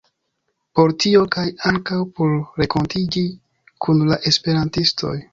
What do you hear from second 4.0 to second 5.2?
la esperantistoj